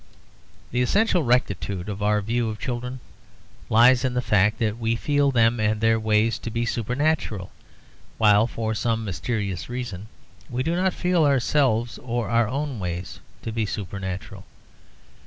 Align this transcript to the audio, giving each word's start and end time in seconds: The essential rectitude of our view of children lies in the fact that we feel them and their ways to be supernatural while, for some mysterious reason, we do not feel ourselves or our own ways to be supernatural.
The 0.71 0.81
essential 0.81 1.21
rectitude 1.21 1.87
of 1.87 2.01
our 2.01 2.21
view 2.23 2.49
of 2.49 2.57
children 2.59 3.01
lies 3.69 4.03
in 4.03 4.15
the 4.15 4.21
fact 4.23 4.57
that 4.57 4.79
we 4.79 4.95
feel 4.95 5.29
them 5.29 5.59
and 5.59 5.79
their 5.79 5.99
ways 5.99 6.39
to 6.39 6.49
be 6.49 6.65
supernatural 6.65 7.51
while, 8.17 8.47
for 8.47 8.73
some 8.73 9.05
mysterious 9.05 9.69
reason, 9.69 10.07
we 10.49 10.63
do 10.63 10.75
not 10.75 10.95
feel 10.95 11.23
ourselves 11.23 11.99
or 11.99 12.29
our 12.29 12.47
own 12.47 12.79
ways 12.79 13.19
to 13.43 13.51
be 13.51 13.67
supernatural. 13.67 14.43